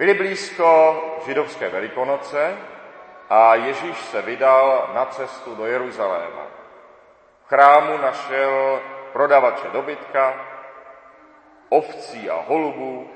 Byly 0.00 0.14
blízko 0.14 1.02
židovské 1.26 1.68
velikonoce 1.68 2.56
a 3.30 3.54
Ježíš 3.54 3.98
se 4.00 4.22
vydal 4.22 4.90
na 4.94 5.06
cestu 5.06 5.54
do 5.54 5.66
Jeruzaléma. 5.66 6.46
V 7.44 7.48
chrámu 7.48 7.98
našel 7.98 8.80
prodavače 9.12 9.68
dobytka, 9.72 10.46
ovcí 11.68 12.30
a 12.30 12.44
holubů 12.48 13.10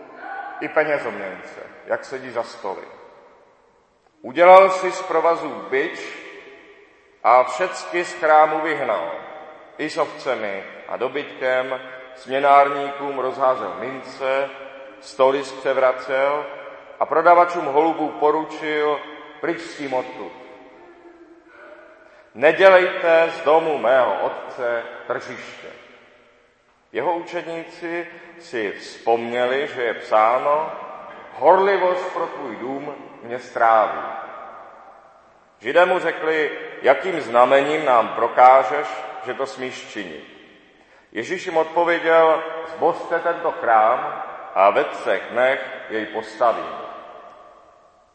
i 0.61 0.69
penězoměnce, 0.69 1.61
jak 1.87 2.05
sedí 2.05 2.31
za 2.31 2.43
stoly. 2.43 2.85
Udělal 4.23 4.71
si 4.71 4.93
z 4.93 5.03
provazů 5.03 5.65
byč 5.71 6.01
a 7.23 7.45
všecky 7.45 8.05
z 8.05 8.15
chrámu 8.15 8.61
vyhnal, 8.61 9.13
i 9.79 9.91
s 9.91 9.99
ovcemi 9.99 10.65
a 10.89 10.97
dobytkem, 10.97 11.81
směnárníkům 12.15 13.19
rozházel 13.19 13.75
mince, 13.81 14.51
stoly 15.01 15.43
převracel 15.43 16.45
a 17.01 17.07
prodavačům 17.07 17.65
holubů 17.65 18.09
poručil 18.09 19.01
pryč 19.41 19.61
s 19.61 19.77
tím 19.77 19.95
odtud. 19.95 20.33
Nedělejte 22.35 23.31
z 23.31 23.45
domu 23.45 23.79
mého 23.79 24.21
otce 24.23 24.83
tržiště. 25.07 25.69
Jeho 26.93 27.17
učedníci 27.17 28.07
si 28.39 28.73
vzpomněli, 28.73 29.69
že 29.75 29.83
je 29.83 29.95
psáno, 29.95 30.73
horlivost 31.33 32.13
pro 32.13 32.27
tvůj 32.27 32.57
dům 32.57 32.95
mě 33.23 33.39
stráví. 33.39 34.03
Židé 35.59 35.87
mu 35.87 35.99
řekli, 35.99 36.59
jakým 36.83 37.21
znamením 37.21 37.85
nám 37.85 38.09
prokážeš, 38.09 38.87
že 39.27 39.35
to 39.35 39.47
smíš 39.47 39.93
činit. 39.93 40.25
Ježíš 41.13 41.47
jim 41.47 41.57
odpověděl, 41.57 42.43
zbožte 42.77 43.19
tento 43.19 43.53
chrám 43.53 44.23
a 44.55 44.71
ve 44.71 44.85
třech 44.85 45.23
dnech 45.31 45.61
jej 45.91 46.07
postavím. 46.07 46.84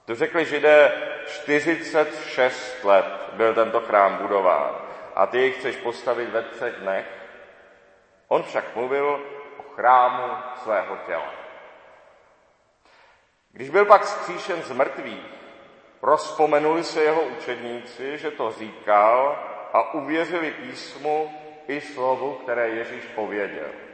To 0.10 0.16
řekli 0.16 0.46
židé, 0.46 0.92
46 1.28 2.84
let 2.84 3.06
byl 3.34 3.54
tento 3.54 3.80
chrám 3.80 4.18
budován 4.18 4.76
a 5.16 5.26
ty 5.26 5.38
jej 5.38 5.52
chceš 5.52 5.76
postavit 5.76 6.30
ve 6.30 6.44
třech 6.44 6.76
dnech? 6.76 7.06
On 8.28 8.44
však 8.44 8.76
mluvil 8.76 9.22
o 9.58 9.64
chrámu 9.64 10.34
svého 10.64 10.98
těla. 11.06 11.34
Když 13.52 13.70
byl 13.70 13.86
pak 13.86 14.06
skříšen 14.06 14.62
z 14.64 14.72
mrtvých, 14.72 15.26
rozpomenuli 16.02 16.84
se 16.84 17.04
jeho 17.04 17.22
učedníci, 17.22 18.18
že 18.18 18.32
to 18.32 18.52
říkal 18.52 19.40
a 19.74 19.94
uvěřili 19.94 20.52
písmu 20.52 21.32
i 21.68 21.82
slovu, 21.82 22.34
které 22.34 22.70
Ježíš 22.70 23.06
pověděl. 23.16 23.89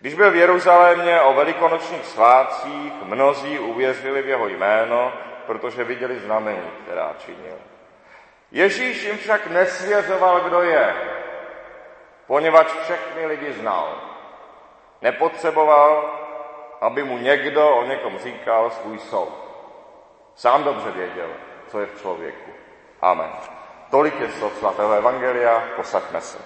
Když 0.00 0.14
byl 0.14 0.30
v 0.30 0.36
Jeruzalémě 0.36 1.20
o 1.20 1.34
velikonočních 1.34 2.04
svátcích, 2.04 2.92
mnozí 3.02 3.58
uvěřili 3.58 4.22
v 4.22 4.28
jeho 4.28 4.48
jméno, 4.48 5.12
protože 5.46 5.84
viděli 5.84 6.18
znamení, 6.18 6.70
která 6.82 7.14
činil. 7.18 7.56
Ježíš 8.50 9.04
jim 9.04 9.18
však 9.18 9.46
nesvěřoval, 9.46 10.40
kdo 10.40 10.62
je, 10.62 10.94
poněvadž 12.26 12.68
všechny 12.68 13.26
lidi 13.26 13.52
znal. 13.52 14.00
Nepotřeboval, 15.02 16.14
aby 16.80 17.02
mu 17.02 17.18
někdo 17.18 17.76
o 17.76 17.84
někom 17.84 18.18
říkal 18.18 18.70
svůj 18.70 18.98
soud. 18.98 19.48
Sám 20.36 20.64
dobře 20.64 20.90
věděl, 20.90 21.28
co 21.68 21.80
je 21.80 21.86
v 21.86 22.00
člověku. 22.00 22.50
Amen. 23.02 23.30
Tolik 23.90 24.20
je 24.20 24.32
slov 24.32 24.58
svatého 24.58 24.92
Evangelia, 24.92 25.62
posaďme 25.76 26.20
se. 26.20 26.38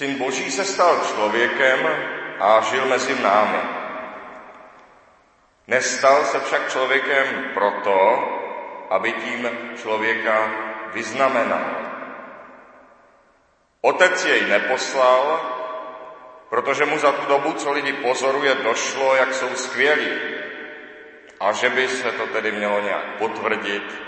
Syn 0.00 0.18
Boží 0.18 0.50
se 0.50 0.64
stal 0.64 1.00
člověkem 1.12 1.88
a 2.40 2.60
žil 2.60 2.86
mezi 2.86 3.22
námi. 3.22 3.58
Nestal 5.66 6.24
se 6.24 6.40
však 6.40 6.72
člověkem 6.72 7.50
proto, 7.54 7.98
aby 8.90 9.12
tím 9.12 9.48
člověka 9.82 10.50
vyznamenal. 10.92 11.76
Otec 13.80 14.24
jej 14.24 14.46
neposlal, 14.46 15.40
protože 16.48 16.84
mu 16.84 16.98
za 16.98 17.12
tu 17.12 17.26
dobu, 17.26 17.52
co 17.52 17.72
lidi 17.72 17.92
pozoruje, 17.92 18.54
došlo, 18.54 19.16
jak 19.16 19.34
jsou 19.34 19.54
skvělí. 19.54 20.12
A 21.40 21.52
že 21.52 21.68
by 21.68 21.88
se 21.88 22.12
to 22.12 22.26
tedy 22.26 22.52
mělo 22.52 22.80
nějak 22.80 23.04
potvrdit, 23.18 24.02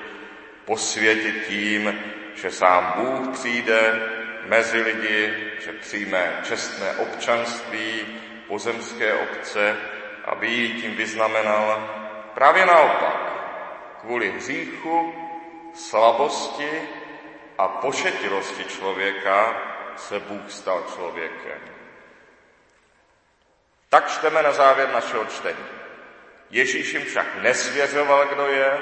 posvětit 0.65 1.47
tím, 1.49 2.05
že 2.35 2.51
sám 2.51 2.93
Bůh 2.97 3.29
přijde 3.33 4.09
mezi 4.45 4.81
lidi, 4.81 5.35
že 5.65 5.73
přijme 5.73 6.41
čestné 6.43 6.95
občanství 6.97 8.07
pozemské 8.49 9.15
obce, 9.15 9.77
aby 10.25 10.47
ji 10.47 10.83
tím 10.83 10.95
vyznamenal. 10.95 11.89
Právě 12.35 12.67
naopak, 12.67 13.33
kvůli 14.01 14.31
hříchu, 14.31 15.15
slabosti 15.75 16.89
a 17.59 17.69
pošetilosti 17.69 18.65
člověka 18.65 19.63
se 19.97 20.21
Bůh 20.21 20.51
stal 20.51 20.85
člověkem. 20.95 21.61
Tak 23.89 24.11
čteme 24.11 24.43
na 24.43 24.53
závěr 24.53 24.89
našeho 24.93 25.25
čtení. 25.25 25.67
Ježíš 26.51 26.93
jim 26.93 27.05
však 27.05 27.43
nesvěřoval, 27.43 28.27
kdo 28.27 28.47
je, 28.47 28.79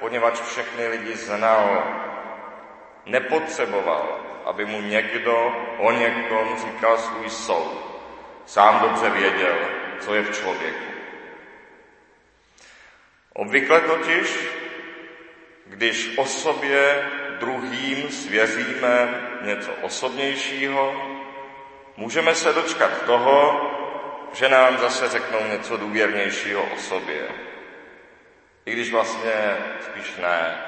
poněvadž 0.00 0.40
všechny 0.40 0.88
lidi 0.88 1.16
znal. 1.16 1.84
Nepotřeboval, 3.06 4.20
aby 4.44 4.64
mu 4.64 4.80
někdo 4.80 5.52
o 5.78 5.92
někom 5.92 6.56
říkal 6.58 6.98
svůj 6.98 7.30
soud. 7.30 7.84
Sám 8.46 8.80
dobře 8.80 9.10
věděl, 9.10 9.56
co 10.00 10.14
je 10.14 10.22
v 10.22 10.36
člověku. 10.36 10.84
Obvykle 13.32 13.80
totiž, 13.80 14.48
když 15.66 16.18
o 16.18 16.26
sobě 16.26 17.10
druhým 17.40 18.10
svěříme 18.10 19.08
něco 19.42 19.72
osobnějšího, 19.82 20.94
můžeme 21.96 22.34
se 22.34 22.52
dočkat 22.52 23.02
toho, 23.06 23.60
že 24.32 24.48
nám 24.48 24.78
zase 24.78 25.08
řeknou 25.08 25.46
něco 25.46 25.76
důvěrnějšího 25.76 26.62
o 26.62 26.76
sobě. 26.76 27.28
I 28.66 28.72
když 28.72 28.92
vlastně 28.92 29.56
spíš 29.80 30.16
ne. 30.16 30.58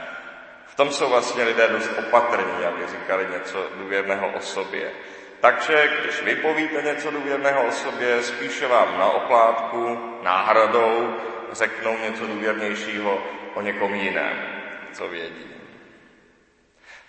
Tom 0.76 0.91
jsou 0.91 1.09
vlastně 1.09 1.44
lidé 1.44 1.69
dost 1.69 1.91
opatrní, 1.98 2.64
aby 2.64 2.87
říkali 2.87 3.26
něco 3.32 3.70
důvěrného 3.75 4.28
o 4.37 4.41
sobě. 4.41 4.92
Takže 5.41 5.88
když 6.00 6.22
vy 6.22 6.34
povíte 6.37 6.82
něco 6.82 7.10
důvěrného 7.10 7.66
o 7.66 7.72
sobě, 7.72 8.22
spíše 8.22 8.66
vám 8.66 8.98
na 8.98 9.10
oplátku, 9.10 9.98
náhradou 10.22 11.16
řeknou 11.53 11.98
něco 11.98 12.26
důvěrnějšího 12.26 13.22
o 13.54 13.62
někom 13.62 13.94
jiném, 13.94 14.62
co 14.92 15.09
vědí. 15.09 15.47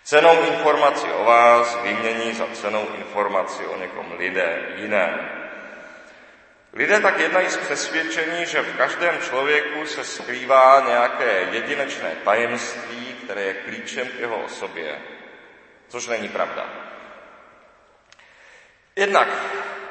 Cenou 0.04 0.42
informaci 0.42 1.08
o 1.08 1.24
vás 1.26 1.80
vymění 1.84 2.34
za 2.34 2.48
cenou 2.54 2.88
informaci 2.96 3.68
o 3.68 3.78
někom 3.78 4.06
lidé 4.18 4.60
jiném. 4.76 5.30
Lidé 6.74 7.00
tak 7.00 7.20
jednají 7.20 7.50
z 7.50 7.58
přesvědčení, 7.58 8.46
že 8.46 8.62
v 8.62 8.78
každém 8.78 9.20
člověku 9.20 9.86
se 9.86 10.04
skrývá 10.04 10.84
nějaké 10.88 11.48
jedinečné 11.52 12.12
tajemství, 12.24 13.16
které 13.24 13.42
je 13.42 13.54
klíčem 13.54 14.08
k 14.08 14.20
jeho 14.20 14.44
osobě, 14.44 15.00
což 15.88 16.08
není 16.08 16.30
pravda. 16.30 16.66
Jednak 18.96 19.28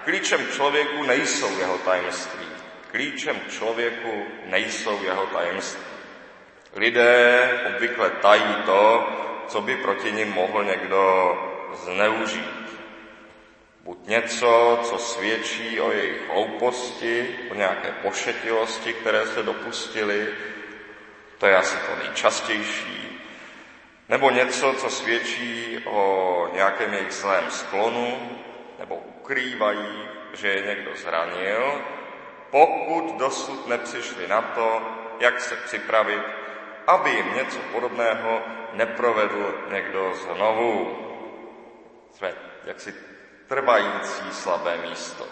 klíčem 0.04 0.46
člověku 0.52 1.02
nejsou 1.02 1.58
jeho 1.58 1.78
tajemství. 1.78 2.46
Klíčem 2.90 3.40
člověku 3.50 4.26
nejsou 4.44 5.04
jeho 5.04 5.26
tajemství. 5.26 5.84
Lidé 6.74 7.50
obvykle 7.68 8.10
tají 8.10 8.54
to, 8.66 9.08
co 9.48 9.60
by 9.60 9.76
proti 9.76 10.12
nim 10.12 10.32
mohl 10.32 10.64
někdo 10.64 11.34
zneužít. 11.74 12.66
Buď 13.86 14.06
něco, 14.06 14.80
co 14.82 14.98
svědčí 14.98 15.80
o 15.80 15.92
jejich 15.92 16.28
hlouposti, 16.28 17.38
o 17.50 17.54
nějaké 17.54 17.92
pošetilosti, 18.02 18.92
které 18.92 19.26
se 19.26 19.42
dopustili, 19.42 20.28
to 21.38 21.46
je 21.46 21.56
asi 21.56 21.76
to 21.76 22.04
nejčastější, 22.04 23.20
nebo 24.08 24.30
něco, 24.30 24.74
co 24.74 24.90
svědčí 24.90 25.78
o 25.84 26.48
nějakém 26.54 26.94
jejich 26.94 27.12
zlém 27.12 27.50
sklonu, 27.50 28.38
nebo 28.78 28.96
ukrývají, 28.96 30.08
že 30.32 30.48
je 30.48 30.66
někdo 30.66 30.90
zranil, 30.96 31.82
pokud 32.50 33.18
dosud 33.18 33.68
nepřišli 33.68 34.28
na 34.28 34.42
to, 34.42 34.82
jak 35.20 35.40
se 35.40 35.56
připravit, 35.56 36.22
aby 36.86 37.10
jim 37.10 37.34
něco 37.34 37.58
podobného 37.72 38.42
neprovedl 38.72 39.54
někdo 39.72 40.14
znovu. 40.14 40.98
Jsme 42.12 42.34
jaksi 42.64 43.15
trvající 43.48 44.24
slabé 44.32 44.76
místo. 44.88 45.28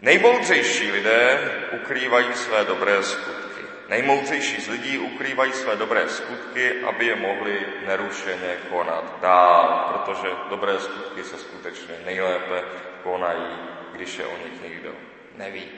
Nejmoudřejší 0.00 0.92
lidé 0.92 1.50
ukrývají 1.72 2.34
své 2.34 2.64
dobré 2.64 3.02
skutky. 3.02 3.60
Nejmoudřejší 3.88 4.60
z 4.60 4.68
lidí 4.68 4.98
ukrývají 4.98 5.52
své 5.52 5.76
dobré 5.76 6.08
skutky, 6.08 6.82
aby 6.82 7.06
je 7.06 7.16
mohli 7.16 7.66
nerušeně 7.86 8.56
konat 8.70 9.20
dál, 9.20 9.92
protože 9.92 10.28
dobré 10.48 10.80
skutky 10.80 11.24
se 11.24 11.38
skutečně 11.38 11.94
nejlépe 12.04 12.62
konají, 13.02 13.58
když 13.92 14.18
je 14.18 14.26
o 14.26 14.36
nich 14.36 14.62
nikdo 14.62 14.90
neví. 15.36 15.68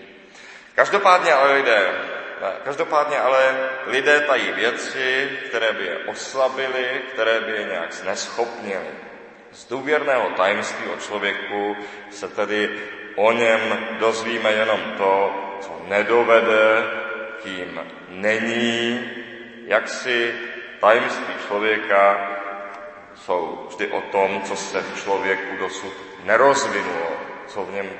Každopádně 0.75 1.33
ale 1.33 1.55
lidé, 1.55 1.95
každopádně 2.65 3.19
ale 3.19 3.71
lidé 3.87 4.21
tají 4.21 4.53
věci, 4.53 5.39
které 5.47 5.73
by 5.73 5.85
je 5.85 5.99
oslabily, 5.99 7.03
které 7.13 7.41
by 7.41 7.53
je 7.53 7.65
nějak 7.65 7.93
zneschopnily. 7.93 9.12
Z 9.53 9.69
důvěrného 9.69 10.31
tajemství 10.37 10.87
o 10.87 10.97
člověku 10.97 11.77
se 12.11 12.29
tedy 12.29 12.81
o 13.17 13.33
něm 13.33 13.61
dozvíme 13.99 14.53
jenom 14.53 14.81
to, 14.99 15.35
co 15.61 15.81
nedovede, 15.89 16.85
kým 17.43 17.81
není, 18.09 19.11
jak 19.67 19.89
si 19.89 20.35
tajemství 20.81 21.35
člověka 21.47 22.31
jsou 23.15 23.67
vždy 23.69 23.87
o 23.87 24.01
tom, 24.01 24.43
co 24.43 24.57
se 24.57 24.81
v 24.81 25.03
člověku 25.03 25.57
dosud 25.57 25.93
nerozvinulo, 26.25 27.11
co 27.47 27.65
v 27.65 27.73
něm 27.73 27.91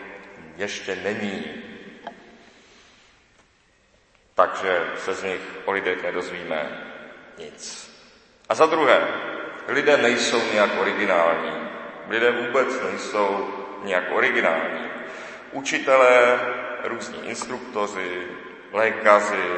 ještě 0.57 0.97
není. 0.97 1.45
Takže 4.35 4.87
se 4.97 5.15
z 5.15 5.23
nich 5.23 5.41
o 5.65 5.73
lidech 5.73 6.03
nedozvíme 6.03 6.93
nic. 7.39 7.93
A 8.49 8.55
za 8.55 8.67
druhé, 8.67 9.09
lidé 9.69 9.97
nejsou 9.97 10.43
nějak 10.53 10.71
originální. 10.81 11.69
Lidé 12.09 12.31
vůbec 12.31 12.83
nejsou 12.83 13.55
nějak 13.85 14.05
originální. 14.11 14.91
Učitelé, 15.53 16.41
různí 16.85 17.29
instruktoři, 17.29 18.23
lékaři, 18.73 19.51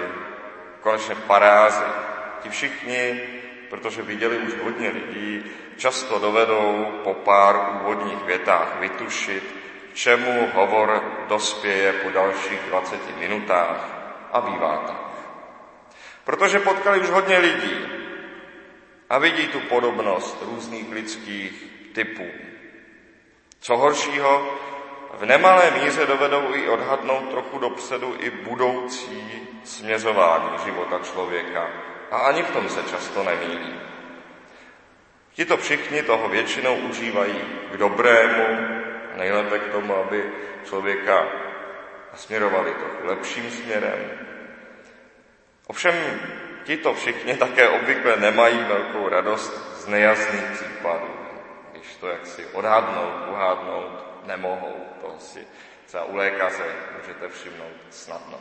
konečně 0.80 1.14
parázy. 1.14 1.84
Ti 2.42 2.48
všichni, 2.48 3.20
protože 3.70 4.02
viděli 4.02 4.38
už 4.38 4.52
hodně 4.62 4.88
lidí, 4.88 5.44
často 5.76 6.18
dovedou 6.18 7.00
po 7.04 7.14
pár 7.14 7.80
úvodních 7.80 8.24
větách 8.24 8.76
vytušit, 8.80 9.54
k 9.92 9.94
čemu 9.94 10.50
hovor 10.54 11.04
dospěje 11.28 11.92
po 11.92 12.10
dalších 12.10 12.60
20 12.68 13.18
minutách. 13.18 13.88
A 14.32 14.40
bývá 14.40 14.76
tak. 14.86 15.04
Protože 16.24 16.58
potkali 16.58 17.00
už 17.00 17.10
hodně 17.10 17.38
lidí 17.38 18.03
a 19.14 19.19
vidí 19.19 19.46
tu 19.49 19.61
podobnost 19.61 20.43
různých 20.43 20.93
lidských 20.93 21.64
typů. 21.93 22.26
Co 23.61 23.76
horšího, 23.76 24.58
v 25.19 25.25
nemalé 25.25 25.70
míře 25.70 26.06
dovedou 26.06 26.55
i 26.55 26.69
odhadnout 26.69 27.31
trochu 27.31 27.58
dopředu 27.58 28.14
i 28.19 28.31
budoucí 28.31 29.49
směřování 29.64 30.58
života 30.64 30.99
člověka. 30.99 31.70
A 32.11 32.19
ani 32.19 32.43
v 32.43 32.50
tom 32.50 32.69
se 32.69 32.82
často 32.82 33.22
nemýlí. 33.22 33.75
Tito 35.32 35.56
všichni 35.56 36.02
toho 36.02 36.28
většinou 36.28 36.76
užívají 36.76 37.40
k 37.72 37.76
dobrému, 37.76 38.58
nejlépe 39.17 39.58
k 39.58 39.72
tomu, 39.72 39.96
aby 39.96 40.31
člověka 40.64 41.26
směrovali 42.14 42.75
trochu 42.75 43.06
lepším 43.06 43.50
směrem. 43.50 44.10
Ovšem 45.67 45.94
tito 46.64 46.94
všichni 46.94 47.37
také 47.37 47.69
obvykle 47.69 48.16
nemají 48.16 48.58
velkou 48.58 49.08
radost 49.08 49.52
z 49.76 49.87
nejasných 49.87 50.44
případů, 50.52 51.11
když 51.72 51.96
to 51.96 52.08
jaksi 52.08 52.46
odhadnout, 52.46 53.28
uhádnout 53.31 54.05
nemohou. 54.26 54.87
To 55.00 55.14
si 55.19 55.46
třeba 55.87 56.05
u 56.05 56.16
lékaře 56.16 56.64
můžete 56.99 57.28
všimnout 57.28 57.76
snadno. 57.90 58.38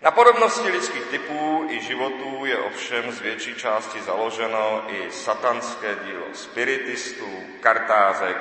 Na 0.00 0.10
podobnosti 0.10 0.68
lidských 0.70 1.04
typů 1.04 1.66
i 1.68 1.80
životů 1.80 2.44
je 2.44 2.58
ovšem 2.58 3.12
z 3.12 3.20
větší 3.20 3.54
části 3.54 4.00
založeno 4.00 4.84
i 4.88 5.10
satanské 5.10 5.96
dílo 6.04 6.26
spiritistů, 6.32 7.28
kartázek 7.60 8.36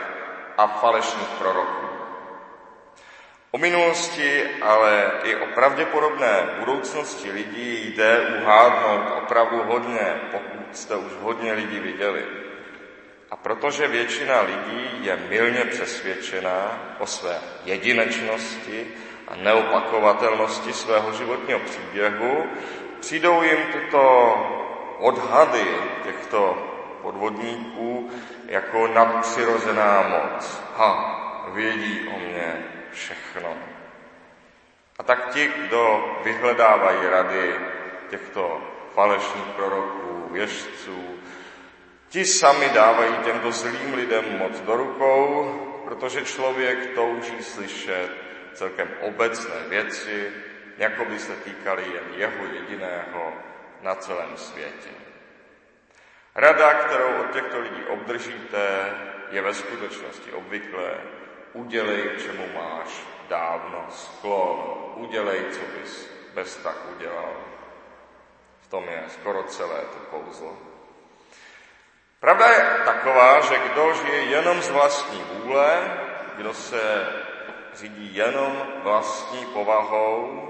a 0.58 0.68
falešných 0.68 1.28
proroků. 1.28 1.91
O 3.54 3.58
minulosti, 3.58 4.44
ale 4.62 5.12
i 5.24 5.36
o 5.36 5.46
pravděpodobné 5.46 6.56
budoucnosti 6.60 7.32
lidí 7.32 7.94
jde 7.96 8.20
uhádnout 8.42 9.24
opravdu 9.24 9.64
hodně, 9.64 10.22
pokud 10.32 10.78
jste 10.78 10.96
už 10.96 11.12
hodně 11.22 11.54
lidí 11.54 11.80
viděli. 11.80 12.26
A 13.32 13.36
protože 13.36 13.88
většina 13.88 14.42
lidí 14.42 15.06
je 15.06 15.20
milně 15.30 15.66
přesvědčená 15.66 16.80
o 17.00 17.06
své 17.06 17.40
jedinečnosti 17.66 18.88
a 19.28 19.36
neopakovatelnosti 19.36 20.74
svého 20.74 21.14
životního 21.14 21.60
příběhu, 21.60 22.46
přijdou 23.00 23.42
jim 23.44 23.60
tyto 23.74 24.36
odhady 25.00 25.66
těchto 26.04 26.68
podvodníků 27.02 28.12
jako 28.48 28.88
nadpřirozená 28.88 30.02
moc. 30.02 30.62
Ha, 30.78 31.18
vědí 31.54 32.08
o 32.16 32.20
mě 32.20 32.81
všechno. 32.92 33.58
A 35.00 35.04
tak 35.04 35.30
ti, 35.30 35.48
kdo 35.48 36.16
vyhledávají 36.24 37.08
rady 37.08 37.56
těchto 38.10 38.62
falešných 38.94 39.46
proroků, 39.56 40.28
věžců, 40.32 41.22
Ti 42.12 42.26
sami 42.26 42.70
dávají 42.70 43.16
těmto 43.24 43.52
zlým 43.52 43.94
lidem 43.94 44.38
moc 44.38 44.60
do 44.60 44.76
rukou, 44.76 45.54
protože 45.86 46.26
člověk 46.26 46.96
touží 46.96 47.44
slyšet 47.44 48.10
celkem 48.54 48.90
obecné 49.02 49.56
věci, 49.68 50.32
jako 50.78 51.06
by 51.06 51.20
se 51.20 51.36
týkaly 51.36 51.84
jen 51.84 52.04
jeho 52.16 52.46
jediného 52.54 53.34
na 53.82 53.96
celém 53.96 54.38
světě. 54.38 54.90
Rada, 56.36 56.74
kterou 56.74 57.22
od 57.22 57.32
těchto 57.32 57.60
lidí 57.60 57.84
obdržíte, 57.88 58.94
je 59.32 59.42
ve 59.42 59.54
skutečnosti 59.54 60.32
obvyklé. 60.32 60.92
Udělej, 61.54 62.10
čemu 62.24 62.48
máš 62.54 63.04
dávno 63.30 63.86
sklon. 63.90 64.74
Udělej, 64.96 65.46
co 65.52 65.60
bys 65.80 66.10
bez 66.34 66.56
tak 66.56 66.76
udělal. 66.96 67.34
V 68.62 68.68
tom 68.68 68.84
je 68.84 69.04
skoro 69.08 69.44
celé 69.44 69.82
to 69.82 70.00
kouzlo. 70.18 70.58
Pravda 72.20 72.48
je 72.48 72.64
taková, 72.86 73.42
že 73.42 73.60
kdo 73.60 73.94
žije 73.94 74.22
jenom 74.22 74.62
z 74.62 74.70
vlastní 74.70 75.24
vůle, 75.24 75.98
kdo 76.36 76.54
se 76.54 77.08
řídí 77.74 78.16
jenom 78.16 78.68
vlastní 78.84 79.46
povahou, 79.46 80.48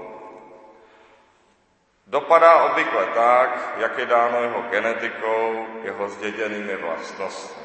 dopadá 2.06 2.62
obvykle 2.62 3.06
tak, 3.06 3.74
jak 3.76 3.98
je 3.98 4.06
dáno 4.06 4.42
jeho 4.42 4.62
genetikou, 4.62 5.66
jeho 5.82 6.08
zděděnými 6.08 6.76
vlastnostmi. 6.76 7.61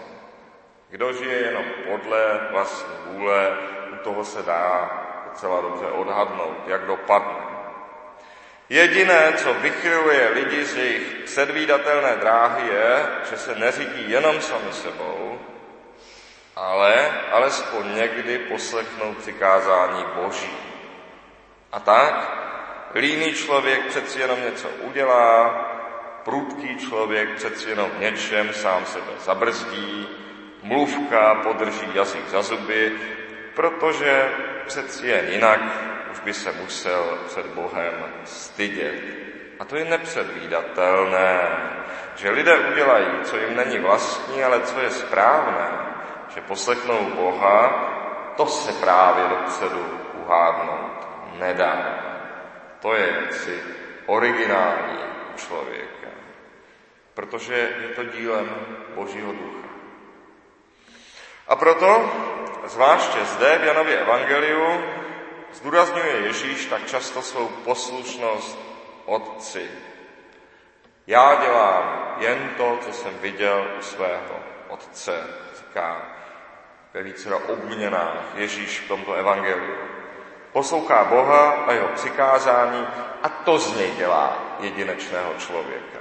Kdo 0.90 1.14
žije 1.14 1.38
jenom 1.38 1.64
podle 1.86 2.40
vlastní 2.52 2.94
vůle, 3.06 3.58
u 3.94 3.96
toho 3.96 4.24
se 4.24 4.44
dá 4.44 4.92
docela 5.30 5.62
dobře 5.62 5.86
odhadnout, 5.86 6.58
jak 6.68 6.86
dopadne. 6.86 7.48
Jediné, 8.70 9.34
co 9.38 9.54
vychyľuje 9.54 10.30
lidi 10.30 10.66
z 10.66 10.76
jejich 10.76 11.08
předvídatelné 11.26 12.16
dráhy, 12.16 12.68
je, 12.68 13.06
že 13.30 13.38
se 13.38 13.56
neřídí 13.56 14.12
jenom 14.12 14.42
sami 14.42 14.72
sebou, 14.72 15.40
ale 16.56 17.12
alespoň 17.32 17.96
někdy 17.96 18.38
poslechnou 18.38 19.14
přikázání 19.14 20.06
Boží. 20.16 20.58
A 21.72 21.80
tak 21.80 22.32
líný 22.96 23.34
člověk 23.34 23.86
přeci 23.86 24.20
jenom 24.20 24.42
něco 24.42 24.70
udělá, 24.70 25.50
prudký 26.24 26.78
člověk 26.78 27.36
přeci 27.36 27.70
jenom 27.70 27.92
něčem 28.00 28.54
sám 28.54 28.86
sebe 28.86 29.12
zabrzdí, 29.20 30.08
mluvka 30.64 31.36
podrží 31.36 31.88
jazyk 31.94 32.28
za 32.28 32.42
zuby, 32.42 32.94
protože 33.56 34.30
přeci 34.68 35.08
jen 35.08 35.28
jinak 35.28 35.60
už 36.12 36.20
by 36.20 36.34
se 36.34 36.52
musel 36.52 37.18
před 37.28 37.46
Bohem 37.46 37.94
stydět. 38.24 39.04
A 39.60 39.66
to 39.66 39.76
je 39.76 39.86
nepředvídatelné, 39.86 41.42
že 42.16 42.30
lidé 42.30 42.58
udělají, 42.58 43.08
co 43.24 43.38
jim 43.38 43.56
není 43.56 43.80
vlastní, 43.80 44.44
ale 44.44 44.62
co 44.62 44.80
je 44.80 44.90
správné, 44.90 45.68
že 46.36 46.42
poslechnou 46.42 47.10
Boha, 47.16 47.94
to 48.38 48.46
se 48.46 48.74
právě 48.74 49.24
dopředu 49.30 50.00
uhádnout 50.14 51.08
nedá. 51.40 52.04
To 52.80 52.94
je 52.94 53.08
jaksi 53.22 53.64
originální 54.06 55.00
člověka, 55.36 56.08
protože 57.14 57.54
je 57.54 57.88
to 57.96 58.04
dílem 58.04 58.50
Božího 58.96 59.32
ducha. 59.32 59.77
A 61.48 61.56
proto, 61.56 62.12
zvláště 62.66 63.26
zde 63.26 63.58
v 63.58 63.64
Janově 63.64 64.00
Evangeliu, 64.00 64.84
zdůrazňuje 65.54 66.14
Ježíš 66.14 66.66
tak 66.66 66.86
často 66.86 67.22
svou 67.22 67.48
poslušnost 67.48 68.60
Otci. 69.06 69.72
Já 71.08 71.36
dělám 71.36 72.16
jen 72.20 72.54
to, 72.58 72.78
co 72.82 72.94
jsem 72.94 73.20
viděl 73.22 73.68
u 73.80 73.82
svého 73.82 74.40
Otce, 74.68 75.28
říká 75.58 76.02
ve 76.94 77.04
více 77.04 77.36
obměnách 77.36 78.26
Ježíš 78.36 78.80
v 78.80 78.88
tomto 78.88 79.14
evangeliu. 79.14 79.76
Poslouchá 80.52 81.04
Boha 81.04 81.52
a 81.52 81.72
jeho 81.74 81.88
přikázání 81.88 82.88
a 83.24 83.30
to 83.30 83.60
z 83.60 83.78
něj 83.78 83.92
dělá 83.92 84.38
jedinečného 84.60 85.34
člověka. 85.38 86.00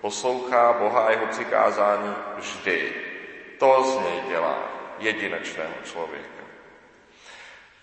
Poslouchá 0.00 0.72
Boha 0.72 1.00
a 1.00 1.10
jeho 1.10 1.26
přikázání 1.26 2.14
vždy. 2.36 2.92
To 3.58 3.84
z 3.84 4.04
něj 4.04 4.22
dělá 4.28 4.77
jedinečného 4.98 5.74
člověka. 5.84 6.44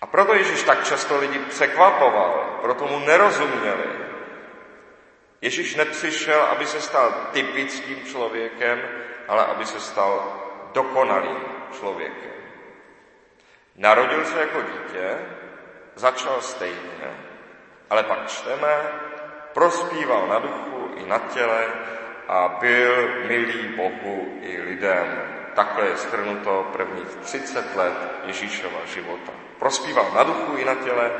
A 0.01 0.05
proto 0.05 0.33
Ježíš 0.33 0.63
tak 0.63 0.83
často 0.83 1.17
lidi 1.17 1.39
překvapoval, 1.39 2.59
proto 2.61 2.87
mu 2.87 2.99
nerozuměli. 2.99 3.89
Ježíš 5.41 5.75
nepřišel, 5.75 6.41
aby 6.41 6.65
se 6.65 6.81
stal 6.81 7.29
typickým 7.31 8.05
člověkem, 8.05 8.81
ale 9.27 9.45
aby 9.45 9.65
se 9.65 9.79
stal 9.79 10.41
dokonalým 10.73 11.37
člověkem. 11.79 12.31
Narodil 13.75 14.25
se 14.25 14.39
jako 14.39 14.61
dítě, 14.61 15.17
začal 15.95 16.41
stejně, 16.41 17.09
ale 17.89 18.03
pak 18.03 18.27
čteme, 18.27 18.77
prospíval 19.53 20.27
na 20.27 20.39
duchu 20.39 20.91
i 20.95 21.05
na 21.05 21.19
těle 21.19 21.67
a 22.27 22.47
byl 22.59 23.09
milý 23.27 23.67
Bohu 23.75 24.39
i 24.41 24.61
lidem. 24.61 25.34
Takhle 25.55 25.87
je 25.87 25.97
schrnuto 25.97 26.69
prvních 26.73 27.07
30 27.07 27.75
let 27.75 27.93
Ježíšova 28.25 28.85
života. 28.85 29.31
Prospíval 29.59 30.11
na 30.15 30.23
duchu 30.23 30.57
i 30.57 30.65
na 30.65 30.75
těle 30.75 31.11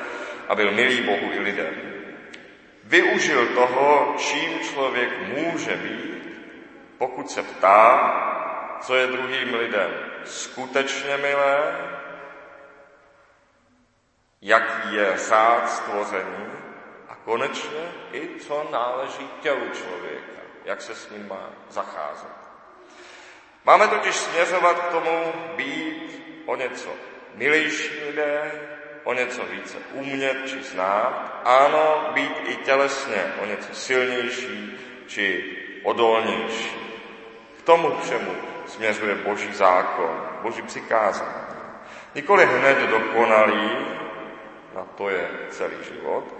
a 0.48 0.56
byl 0.56 0.72
milý 0.72 1.02
Bohu 1.02 1.34
i 1.34 1.40
lidem. 1.40 1.76
Využil 2.84 3.48
toho, 3.48 4.16
čím 4.18 4.60
člověk 4.60 5.10
může 5.28 5.76
být, 5.76 6.40
pokud 6.98 7.32
se 7.32 7.44
ptá, 7.44 8.12
co 8.82 8.96
je 8.96 9.08
druhým 9.08 9.54
lidem 9.54 9.92
skutečně 10.26 11.18
milé, 11.18 11.78
jaký 14.42 14.94
je 14.94 15.18
řád 15.18 15.70
stvoření 15.70 16.52
a 17.10 17.16
konečně 17.16 17.92
i 18.12 18.40
co 18.40 18.68
náleží 18.72 19.30
tělu 19.42 19.70
člověka, 19.70 20.42
jak 20.66 20.82
se 20.82 20.96
s 20.96 21.10
ním 21.10 21.28
má 21.28 21.50
zacházet. 21.70 22.45
Máme 23.66 23.88
totiž 23.88 24.16
směřovat 24.16 24.80
k 24.80 24.92
tomu 24.92 25.34
být 25.56 26.22
o 26.46 26.56
něco 26.56 26.90
milejší 27.36 27.90
lidé, 28.06 28.52
o 29.04 29.14
něco 29.14 29.46
více 29.46 29.78
umět 29.92 30.38
či 30.46 30.64
znát, 30.64 31.42
ano, 31.46 32.10
být 32.14 32.32
i 32.48 32.56
tělesně 32.56 33.34
o 33.44 33.46
něco 33.46 33.74
silnější 33.74 34.80
či 35.08 35.58
odolnější. 35.84 36.76
K 37.60 37.62
tomu 37.62 37.98
všemu 38.02 38.36
směřuje 38.68 39.16
Boží 39.16 39.54
zákon, 39.54 40.30
Boží 40.42 40.62
přikázání. 40.62 41.46
Nikoli 42.16 42.46
hned 42.46 42.78
dokonalý, 42.78 43.70
na 44.76 44.84
to 44.98 45.10
je 45.10 45.30
celý 45.50 45.76
život, 45.84 46.36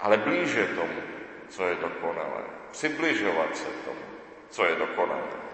ale 0.00 0.16
blíže 0.16 0.66
tomu, 0.66 1.02
co 1.48 1.66
je 1.66 1.74
dokonalé. 1.74 2.42
Přibližovat 2.70 3.56
se 3.56 3.66
tomu, 3.84 4.04
co 4.50 4.64
je 4.64 4.74
dokonalé. 4.74 5.47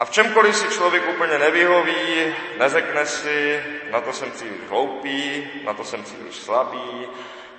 A 0.00 0.04
v 0.04 0.10
čemkoliv 0.10 0.56
si 0.56 0.68
člověk 0.68 1.08
úplně 1.08 1.38
nevyhoví, 1.38 2.34
neřekne 2.58 3.06
si, 3.06 3.64
na 3.90 4.00
to 4.00 4.12
jsem 4.12 4.30
příliš 4.30 4.60
hloupý, 4.68 5.50
na 5.64 5.74
to 5.74 5.84
jsem 5.84 6.02
příliš 6.02 6.36
slabý, 6.36 7.08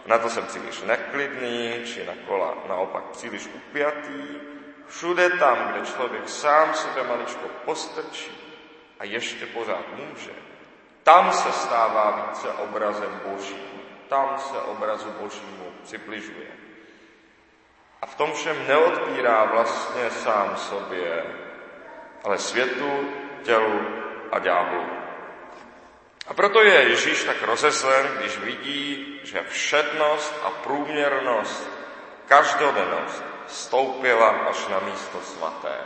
na 0.06 0.18
to 0.18 0.30
jsem 0.30 0.46
příliš 0.46 0.82
neklidný, 0.82 1.74
či 1.86 2.06
na 2.06 2.14
kola 2.28 2.54
naopak 2.68 3.04
příliš 3.04 3.50
upjatý. 3.56 4.24
Všude 4.88 5.30
tam, 5.30 5.58
kde 5.68 5.86
člověk 5.86 6.30
sám 6.30 6.74
sebe 6.74 7.04
maličko 7.08 7.48
postrčí 7.66 8.32
a 9.00 9.04
ještě 9.04 9.46
pořád 9.46 9.86
může, 9.96 10.32
tam 11.04 11.34
se 11.34 11.52
stává 11.52 12.12
více 12.12 12.48
obrazem 12.50 13.22
Božím. 13.26 13.76
Tam 14.10 14.40
se 14.40 14.58
obrazu 14.58 15.12
Božímu 15.22 15.72
přibližuje. 15.84 16.48
A 18.02 18.06
v 18.06 18.16
tom 18.16 18.34
všem 18.34 18.68
neodpírá 18.68 19.46
vlastně 19.46 20.12
sám 20.12 20.58
sobě, 20.58 21.24
ale 22.26 22.38
světu, 22.38 23.10
tělu 23.44 23.82
a 24.32 24.40
ďáblu. 24.40 24.84
A 26.28 26.34
proto 26.34 26.62
je 26.62 26.90
Ježíš 26.90 27.24
tak 27.24 27.42
rozeslen, 27.42 28.08
když 28.18 28.38
vidí, 28.38 29.20
že 29.24 29.44
všednost 29.50 30.34
a 30.44 30.50
průměrnost, 30.50 31.70
každodennost 32.28 33.24
stoupila 33.48 34.30
až 34.30 34.68
na 34.68 34.80
místo 34.80 35.22
svaté. 35.22 35.78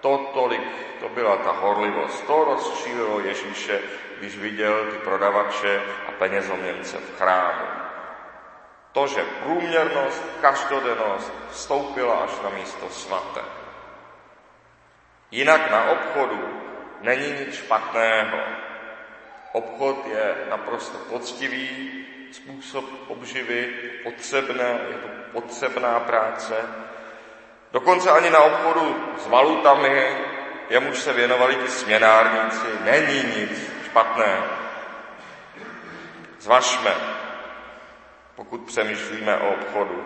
To 0.00 0.30
tolik, 0.34 0.62
to 1.00 1.08
byla 1.08 1.36
ta 1.36 1.52
horlivost, 1.52 2.26
to 2.26 2.44
rozčílilo 2.44 3.20
Ježíše, 3.20 3.80
když 4.18 4.38
viděl 4.38 4.86
ty 4.90 4.98
prodavače 4.98 5.82
a 6.08 6.12
penězoměnce 6.12 6.96
v 6.98 7.18
chrámu. 7.18 7.66
To, 8.92 9.06
že 9.06 9.24
průměrnost, 9.42 10.22
každodennost 10.40 11.32
vstoupila 11.50 12.14
až 12.14 12.30
na 12.44 12.50
místo 12.50 12.88
svaté. 12.88 13.59
Jinak 15.30 15.70
na 15.70 15.84
obchodu 15.84 16.62
není 17.00 17.32
nic 17.32 17.54
špatného. 17.54 18.38
Obchod 19.52 20.06
je 20.06 20.34
naprosto 20.50 20.98
poctivý 20.98 21.68
způsob 22.32 22.84
obživy, 23.08 23.66
potřebné, 24.02 24.78
je 24.90 24.96
to 24.96 25.08
potřebná 25.32 26.00
práce. 26.00 26.54
Dokonce 27.72 28.10
ani 28.10 28.30
na 28.30 28.38
obchodu 28.38 29.14
s 29.18 29.26
valutami, 29.26 30.16
jemuž 30.70 30.98
se 30.98 31.12
věnovali 31.12 31.56
ti 31.56 31.68
směnárníci, 31.68 32.66
není 32.84 33.22
nic 33.36 33.72
špatného. 33.84 34.46
Zvažme, 36.38 36.94
pokud 38.36 38.60
přemýšlíme 38.66 39.36
o 39.36 39.50
obchodu. 39.50 40.04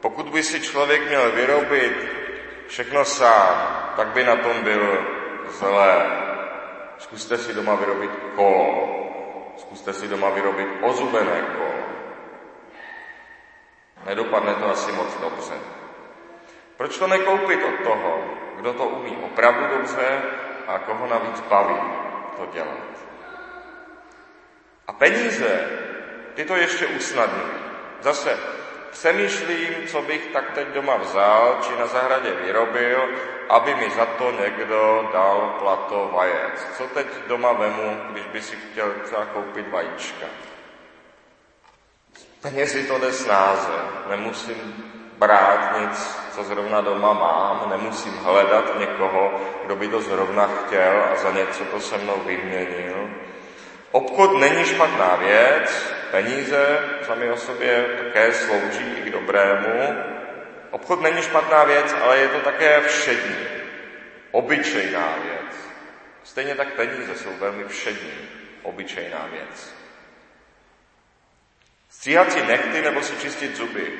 Pokud 0.00 0.28
by 0.28 0.42
si 0.42 0.60
člověk 0.60 1.08
měl 1.08 1.30
vyrobit 1.32 2.25
všechno 2.68 3.04
sám, 3.04 3.92
tak 3.96 4.08
by 4.08 4.24
na 4.24 4.36
tom 4.36 4.62
byl 4.62 5.06
zlé. 5.48 6.06
Zkuste 6.98 7.38
si 7.38 7.54
doma 7.54 7.74
vyrobit 7.74 8.10
kolo. 8.34 8.88
Zkuste 9.56 9.92
si 9.92 10.08
doma 10.08 10.30
vyrobit 10.30 10.68
ozubené 10.80 11.42
kolo. 11.42 11.86
Nedopadne 14.06 14.54
to 14.54 14.70
asi 14.70 14.92
moc 14.92 15.16
dobře. 15.20 15.54
Proč 16.76 16.98
to 16.98 17.06
nekoupit 17.06 17.60
od 17.64 17.84
toho, 17.84 18.24
kdo 18.56 18.72
to 18.72 18.84
umí 18.84 19.16
opravdu 19.16 19.76
dobře 19.76 20.22
a 20.66 20.78
koho 20.78 21.06
navíc 21.06 21.40
baví 21.40 21.80
to 22.36 22.46
dělat? 22.52 22.86
A 24.86 24.92
peníze, 24.92 25.68
ty 26.34 26.44
to 26.44 26.56
ještě 26.56 26.86
usnadňují. 26.86 27.52
Zase 28.00 28.38
přemýšlím, 28.90 29.86
co 29.86 30.02
bych 30.02 30.26
tak 30.26 30.50
teď 30.54 30.68
doma 30.68 30.96
vzal, 30.96 31.58
či 31.62 31.78
na 31.78 31.86
zahradě 31.86 32.30
vyrobil, 32.30 33.08
aby 33.48 33.74
mi 33.74 33.90
za 33.90 34.06
to 34.06 34.32
někdo 34.42 35.08
dal 35.12 35.56
plato 35.58 36.10
vajec. 36.14 36.66
Co 36.76 36.84
teď 36.84 37.06
doma 37.28 37.52
vemu, 37.52 38.00
když 38.10 38.26
by 38.26 38.42
si 38.42 38.56
chtěl 38.56 38.92
třeba 39.04 39.24
koupit 39.24 39.68
vajíčka? 39.68 40.26
Penězi 42.42 42.84
to 42.84 42.98
jde 42.98 43.12
snáze. 43.12 43.78
Nemusím 44.08 44.92
brát 45.18 45.80
nic, 45.80 46.18
co 46.34 46.44
zrovna 46.44 46.80
doma 46.80 47.12
mám, 47.12 47.70
nemusím 47.70 48.12
hledat 48.12 48.78
někoho, 48.78 49.40
kdo 49.64 49.76
by 49.76 49.88
to 49.88 50.00
zrovna 50.00 50.46
chtěl 50.46 51.04
a 51.12 51.16
za 51.16 51.30
něco 51.30 51.64
to 51.64 51.80
se 51.80 51.98
mnou 51.98 52.20
vyměnil. 52.26 53.08
Obchod 53.92 54.38
není 54.38 54.64
špatná 54.64 55.16
věc, 55.16 55.94
peníze 56.10 56.78
sami 57.06 57.30
o 57.30 57.36
sobě 57.36 57.84
také 57.98 58.32
slouží 58.32 58.92
i 58.96 59.00
k 59.00 59.12
dobrému. 59.12 60.04
Obchod 60.70 61.02
není 61.02 61.22
špatná 61.22 61.64
věc, 61.64 61.94
ale 62.02 62.18
je 62.18 62.28
to 62.28 62.40
také 62.40 62.80
všední, 62.80 63.46
obyčejná 64.30 65.14
věc. 65.22 65.56
Stejně 66.24 66.54
tak 66.54 66.68
peníze 66.68 67.14
jsou 67.14 67.36
velmi 67.36 67.64
všední, 67.64 68.28
obyčejná 68.62 69.28
věc. 69.32 69.74
Stříhat 71.90 72.32
si 72.32 72.42
nechty 72.42 72.82
nebo 72.82 73.02
si 73.02 73.16
čistit 73.16 73.56
zuby, 73.56 73.92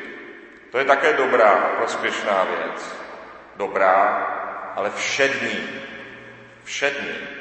to 0.71 0.79
je 0.79 0.85
také 0.85 1.13
dobrá, 1.13 1.75
prospěšná 1.77 2.45
věc. 2.45 2.97
Dobrá, 3.57 4.07
ale 4.77 4.91
všední. 4.91 5.69
Všední. 6.65 7.36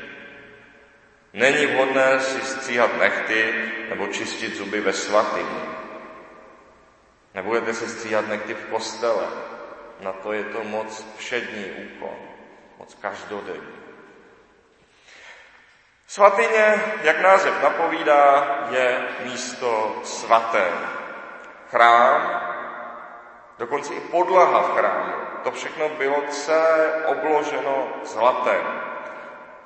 Není 1.36 1.66
vhodné 1.66 2.20
si 2.20 2.42
stříhat 2.42 2.98
nechty 2.98 3.72
nebo 3.90 4.08
čistit 4.08 4.56
zuby 4.56 4.82
ve 4.82 4.94
svatyni. 4.94 5.62
Nebudete 7.34 7.74
si 7.74 7.90
stříhat 7.90 8.28
nechty 8.28 8.54
v 8.54 8.66
kostele. 8.66 9.28
Na 10.00 10.12
to 10.12 10.34
je 10.34 10.44
to 10.44 10.64
moc 10.64 11.08
všední 11.18 11.66
úkol, 11.66 12.18
moc 12.78 12.96
každodenní. 12.96 13.76
Svatyně, 16.08 16.84
jak 17.04 17.22
název 17.22 17.64
napovídá, 17.64 18.48
je 18.72 19.08
místo 19.24 20.02
svaté. 20.04 20.72
Chrám, 21.72 22.42
dokonce 23.58 23.94
i 23.94 24.00
podlaha 24.00 24.62
v 24.62 24.78
chrámu, 24.78 25.14
to 25.44 25.52
všechno 25.52 25.90
bylo 25.90 26.22
celé 26.30 27.06
obloženo 27.06 27.88
zlatem. 28.04 28.82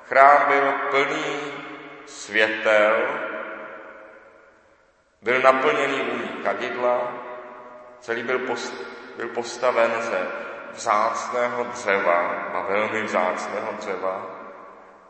Chrám 0.08 0.48
byl 0.48 0.72
plný 0.90 1.59
světel, 2.10 2.96
byl 5.22 5.40
naplněný 5.40 5.98
ní 5.98 6.28
kadidla, 6.44 7.12
celý 8.00 8.22
byl, 8.22 8.38
post, 8.38 8.74
byl 9.16 9.28
postaven 9.28 10.02
ze 10.02 10.26
vzácného 10.72 11.64
dřeva 11.64 12.18
a 12.54 12.60
velmi 12.60 13.02
vzácného 13.02 13.72
dřeva. 13.72 14.26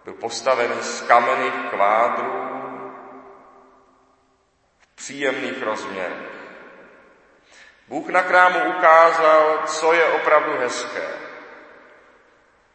Byl 0.05 0.15
postavený 0.15 0.83
z 0.83 1.01
kamenných 1.01 1.55
kvádrů 1.71 2.51
v 4.79 4.95
příjemných 4.95 5.63
rozměrech. 5.63 6.31
Bůh 7.89 8.09
na 8.09 8.23
krámu 8.23 8.59
ukázal, 8.77 9.63
co 9.67 9.93
je 9.93 10.05
opravdu 10.05 10.59
hezké. 10.59 11.30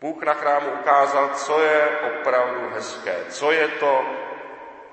Bůh 0.06 0.24
na 0.24 0.34
krámu 0.34 0.70
ukázal, 0.70 1.30
co 1.30 1.62
je 1.62 1.90
opravdu 2.02 2.70
hezké, 2.74 3.16
co 3.30 3.52
je 3.52 3.68
to 3.68 4.06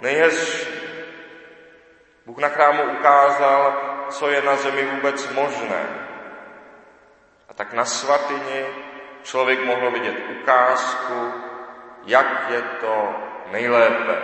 nejhezčí. 0.00 0.69
Bůh 2.26 2.38
na 2.38 2.49
krámu 2.49 2.83
ukázal, 2.83 3.81
co 4.11 4.31
je 4.31 4.42
na 4.42 4.57
zemi 4.57 4.83
vůbec 4.83 5.33
možné. 5.33 5.85
A 7.49 7.54
tak 7.54 7.73
na 7.73 7.85
svatyni 7.85 8.66
člověk 9.23 9.64
mohl 9.64 9.90
vidět 9.90 10.16
ukázku, 10.40 11.33
jak 12.04 12.47
je 12.50 12.62
to 12.62 13.14
nejlépe, 13.50 14.16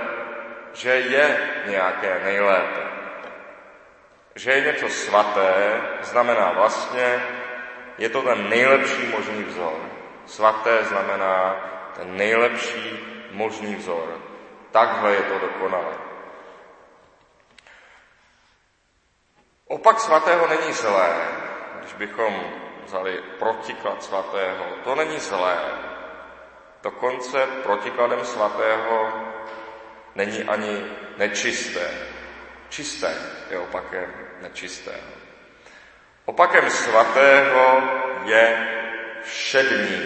že 0.72 0.90
je 0.90 1.50
nějaké 1.66 2.20
nejlépe. 2.24 2.80
Že 4.34 4.50
je 4.52 4.60
něco 4.60 4.88
svaté, 4.88 5.80
znamená 6.02 6.52
vlastně, 6.52 7.22
je 7.98 8.08
to 8.08 8.22
ten 8.22 8.48
nejlepší 8.48 9.06
možný 9.06 9.42
vzor. 9.44 9.98
Svaté 10.28 10.84
znamená 10.84 11.56
ten 11.96 12.16
nejlepší 12.16 12.98
možný 13.32 13.74
vzor. 13.74 14.20
Takhle 14.70 15.14
je 15.14 15.22
to 15.22 15.38
dokonalé. 15.38 15.94
Opak 19.66 20.00
svatého 20.00 20.46
není 20.46 20.72
zlé, 20.72 21.16
když 21.78 21.92
bychom 21.92 22.40
vzali 22.84 23.22
protiklad 23.38 24.04
svatého. 24.04 24.64
To 24.84 24.94
není 24.94 25.18
zlé. 25.18 25.58
Dokonce 26.82 27.46
protikladem 27.62 28.24
svatého 28.24 29.12
není 30.14 30.44
ani 30.44 30.84
nečisté. 31.16 31.90
Čisté 32.68 33.14
je 33.50 33.58
opakem 33.58 34.14
nečistého. 34.40 35.12
Opakem 36.24 36.70
svatého 36.70 37.82
je 38.24 38.77
všední. 39.28 40.02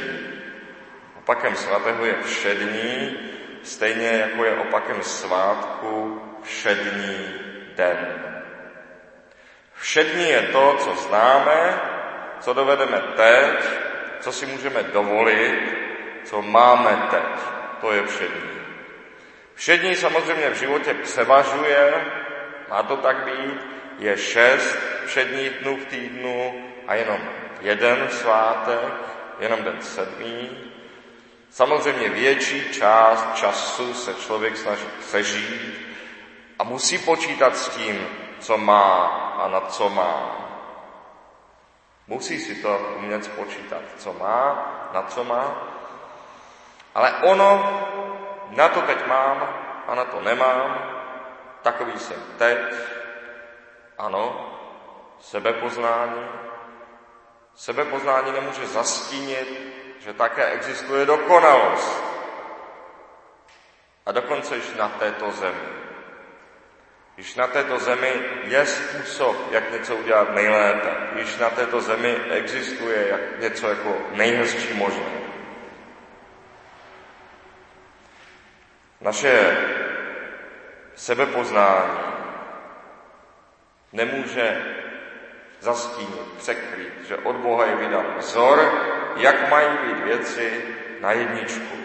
Opakem 1.18 1.56
svatého 1.56 2.04
je 2.04 2.14
všední, 2.22 3.16
stejně 3.62 4.08
jako 4.08 4.44
je 4.44 4.56
opakem 4.56 5.02
svátku 5.02 6.22
všední 6.42 7.34
den. 7.76 8.22
Všední 9.74 10.28
je 10.28 10.42
to, 10.42 10.76
co 10.78 10.94
známe, 10.94 11.80
co 12.40 12.52
dovedeme 12.52 13.02
teď, 13.16 13.64
co 14.20 14.32
si 14.32 14.46
můžeme 14.46 14.82
dovolit, 14.82 15.74
co 16.24 16.42
máme 16.42 17.08
teď. 17.10 17.38
To 17.80 17.92
je 17.92 18.06
všední. 18.06 18.50
Všední 19.54 19.96
samozřejmě 19.96 20.50
v 20.50 20.58
životě 20.58 20.94
převažuje, 20.94 21.94
má 22.70 22.82
to 22.82 22.96
tak 22.96 23.16
být, 23.16 23.66
je 23.98 24.16
šest 24.16 24.78
všedních 25.06 25.50
dnů 25.50 25.76
v 25.76 25.84
týdnu 25.84 26.68
a 26.86 26.94
jenom 26.94 27.18
jeden 27.60 28.08
svátek, 28.10 28.92
jenom 29.42 29.62
den 29.62 29.82
sedmý. 29.82 30.50
Samozřejmě 31.50 32.08
větší 32.08 32.72
část 32.72 33.34
času 33.34 33.94
se 33.94 34.14
člověk 34.14 34.56
snaží 34.56 34.86
přežít 35.00 35.86
a 36.58 36.64
musí 36.64 36.98
počítat 36.98 37.56
s 37.56 37.68
tím, 37.68 38.06
co 38.40 38.58
má 38.58 39.06
a 39.38 39.48
na 39.48 39.60
co 39.60 39.88
má. 39.88 40.36
Musí 42.06 42.38
si 42.40 42.62
to 42.62 42.78
umět 42.96 43.24
spočítat, 43.24 43.82
co 43.96 44.12
má, 44.12 44.70
na 44.94 45.02
co 45.02 45.24
má. 45.24 45.68
Ale 46.94 47.12
ono, 47.12 47.80
na 48.50 48.68
to 48.68 48.80
teď 48.80 49.06
mám 49.06 49.48
a 49.88 49.94
na 49.94 50.04
to 50.04 50.20
nemám, 50.20 50.90
takový 51.62 51.98
jsem 51.98 52.22
teď, 52.38 52.58
ano, 53.98 54.50
sebepoznání. 55.20 56.51
Sebepoznání 57.56 58.32
nemůže 58.32 58.66
zastínit, 58.66 59.74
že 60.00 60.12
také 60.12 60.46
existuje 60.46 61.06
dokonalost. 61.06 62.02
A 64.06 64.12
dokonce 64.12 64.56
již 64.56 64.74
na 64.78 64.88
této 64.88 65.30
zemi. 65.30 65.68
Již 67.16 67.34
na 67.34 67.46
této 67.46 67.78
zemi 67.78 68.12
je 68.44 68.66
způsob, 68.66 69.52
jak 69.52 69.72
něco 69.72 69.96
udělat 69.96 70.34
nejlépe. 70.34 70.90
Již 71.16 71.36
na 71.36 71.50
této 71.50 71.80
zemi 71.80 72.16
existuje 72.30 73.08
jak 73.08 73.40
něco 73.40 73.68
jako 73.68 73.98
nejhezčí 74.12 74.74
možné. 74.74 75.22
Naše 79.00 79.56
sebepoznání 80.94 81.98
nemůže 83.92 84.74
zastínit, 85.62 86.32
překrýt, 86.36 87.06
že 87.06 87.16
od 87.16 87.36
Boha 87.36 87.66
je 87.66 87.76
vydán 87.76 88.14
vzor, 88.18 88.58
jak 89.16 89.50
mají 89.50 89.68
být 89.78 90.04
věci 90.04 90.64
na 91.00 91.12
jedničku. 91.12 91.76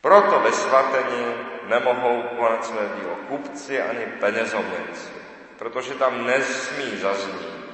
Proto 0.00 0.40
ve 0.40 0.52
svatení 0.52 1.34
nemohou 1.64 2.22
konat 2.22 2.64
své 2.64 2.88
dílo 2.96 3.16
kupci 3.28 3.82
ani 3.82 4.06
penězomněnci, 4.06 5.12
protože 5.58 5.94
tam 5.94 6.26
nesmí 6.26 6.96
zaznít. 6.96 7.70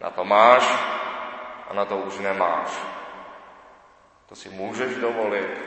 Na 0.00 0.10
to 0.10 0.24
máš 0.24 0.62
a 1.70 1.74
na 1.74 1.84
to 1.84 1.96
už 1.96 2.18
nemáš. 2.18 2.70
To 4.28 4.34
si 4.34 4.48
můžeš 4.48 4.94
dovolit, 4.96 5.58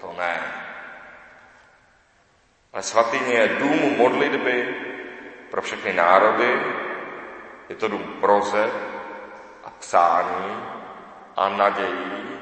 to 0.00 0.14
ne. 0.18 0.40
Ale 2.72 2.82
svatyně 2.82 3.34
je 3.34 3.48
dům 3.48 3.96
modlitby 3.96 4.74
pro 5.52 5.62
všechny 5.62 5.92
národy, 5.92 6.62
je 7.68 7.76
to 7.76 7.88
dům 7.88 8.16
proze 8.20 8.70
a 9.64 9.70
psání 9.78 10.64
a 11.36 11.48
nadějí, 11.48 12.40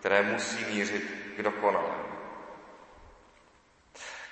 které 0.00 0.22
musí 0.22 0.64
mířit 0.64 1.02
k 1.36 1.42
dokonalému. 1.42 2.12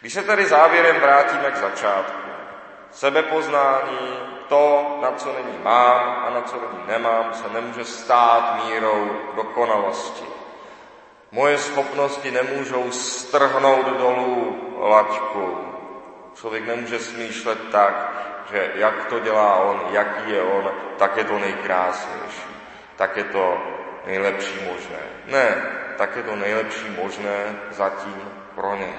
Když 0.00 0.12
se 0.12 0.22
tedy 0.22 0.46
závěrem 0.46 1.00
vrátíme 1.00 1.50
k 1.50 1.56
začátku, 1.56 2.28
sebepoznání, 2.90 4.18
to, 4.48 4.98
na 5.02 5.12
co 5.12 5.32
není 5.32 5.58
mám 5.62 6.24
a 6.26 6.30
na 6.30 6.42
co 6.42 6.56
není 6.56 6.84
nemám, 6.86 7.34
se 7.34 7.48
nemůže 7.48 7.84
stát 7.84 8.64
mírou 8.64 9.10
dokonalosti. 9.36 10.24
Moje 11.32 11.58
schopnosti 11.58 12.30
nemůžou 12.30 12.90
strhnout 12.90 13.86
dolů 13.86 14.60
laťku. 14.80 15.73
Člověk 16.34 16.66
nemůže 16.66 16.98
smýšlet 16.98 17.58
tak, 17.72 18.12
že 18.52 18.70
jak 18.74 19.04
to 19.04 19.18
dělá 19.18 19.56
on, 19.56 19.80
jaký 19.90 20.30
je 20.30 20.42
on, 20.42 20.72
tak 20.98 21.16
je 21.16 21.24
to 21.24 21.38
nejkrásnější, 21.38 22.48
tak 22.96 23.16
je 23.16 23.24
to 23.24 23.58
nejlepší 24.06 24.54
možné. 24.72 25.00
Ne, 25.26 25.62
tak 25.98 26.16
je 26.16 26.22
to 26.22 26.36
nejlepší 26.36 26.90
možné 27.02 27.56
zatím 27.70 28.32
pro 28.54 28.76
něj. 28.76 28.94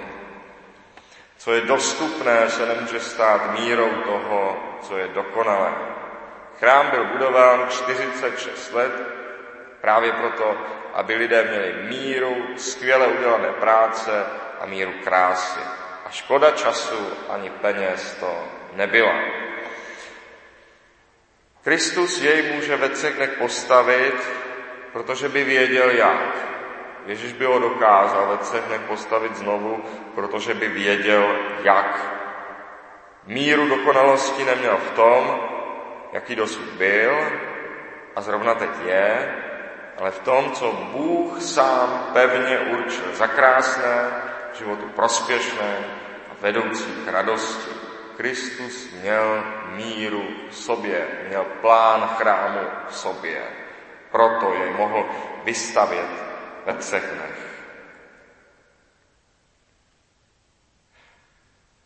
Co 1.37 1.53
je 1.53 1.61
dostupné, 1.61 2.49
se 2.49 2.65
nemůže 2.65 2.99
stát 2.99 3.51
mírou 3.51 3.89
toho, 3.89 4.57
co 4.81 4.97
je 4.97 5.07
dokonalé. 5.07 5.73
Chrám 6.59 6.89
byl 6.89 7.05
budován 7.05 7.69
46 7.69 8.73
let 8.73 8.91
právě 9.81 10.11
proto, 10.11 10.57
aby 10.93 11.15
lidé 11.15 11.43
měli 11.43 11.73
míru, 11.73 12.57
skvěle 12.57 13.07
udělané 13.07 13.47
práce 13.47 14.25
a 14.61 14.65
míru 14.65 14.91
krásy. 15.03 15.59
A 16.05 16.09
škoda 16.09 16.51
času 16.51 17.09
ani 17.29 17.49
peněz 17.49 18.17
to 18.19 18.43
nebyla. 18.73 19.13
Kristus 21.63 22.21
jej 22.21 22.53
může 22.53 22.77
ve 22.77 22.89
dnech 22.89 23.29
postavit, 23.29 24.15
protože 24.93 25.29
by 25.29 25.43
věděl 25.43 25.89
jak. 25.89 26.35
Ježíš 27.05 27.33
by 27.33 27.45
ho 27.45 27.59
dokázal 27.59 28.39
ve 28.53 28.59
dnech 28.61 28.81
postavit 28.81 29.35
znovu, 29.35 29.83
protože 30.15 30.53
by 30.53 30.67
věděl, 30.67 31.35
jak. 31.63 31.99
Míru 33.25 33.67
dokonalosti 33.67 34.45
neměl 34.45 34.77
v 34.77 34.91
tom, 34.91 35.39
jaký 36.13 36.35
dosud 36.35 36.69
byl 36.69 37.17
a 38.15 38.21
zrovna 38.21 38.55
teď 38.55 38.69
je, 38.85 39.35
ale 39.97 40.11
v 40.11 40.19
tom, 40.19 40.51
co 40.51 40.71
Bůh 40.71 41.41
sám 41.41 42.09
pevně 42.13 42.59
určil 42.59 43.15
za 43.15 43.27
krásné, 43.27 44.11
životu 44.57 44.89
prospěšné 44.95 45.77
a 46.31 46.35
vedoucí 46.41 46.93
k 47.05 47.07
radosti. 47.07 47.71
Kristus 48.17 48.91
měl 49.01 49.43
míru 49.65 50.23
v 50.49 50.55
sobě, 50.55 51.07
měl 51.27 51.45
plán 51.61 52.07
chrámu 52.07 52.59
v 52.87 52.95
sobě. 52.95 53.43
Proto 54.11 54.53
jej 54.53 54.71
mohl 54.71 55.05
vystavět 55.43 56.09
ve 56.65 56.73
třech 56.73 57.03
dnech. 57.03 57.45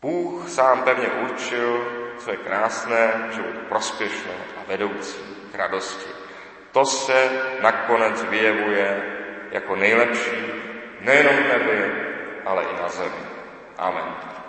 Bůh 0.02 0.48
sám 0.48 0.82
pevně 0.82 1.08
určil, 1.08 1.86
co 2.18 2.30
je 2.30 2.36
krásné, 2.36 3.28
že 3.30 3.42
prospěšné 3.68 4.32
a 4.56 4.64
vedoucí 4.66 5.18
k 5.52 5.54
radosti. 5.54 6.10
To 6.72 6.84
se 6.84 7.30
nakonec 7.60 8.22
vyjevuje 8.22 9.02
jako 9.50 9.76
nejlepší 9.76 10.52
nejenom 11.00 11.34
v 11.34 11.48
nebi, 11.48 12.09
ale 12.50 12.62
i 12.62 12.74
na 12.82 12.88
zemi. 12.88 13.22
Amen. 13.78 14.39